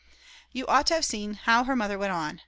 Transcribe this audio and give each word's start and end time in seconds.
You 0.51 0.65
ought 0.65 0.87
to 0.87 0.95
have 0.95 1.05
seen 1.05 1.35
how 1.35 1.63
her 1.65 1.75
mother 1.75 1.99
went 1.99 2.11
on. 2.11 2.39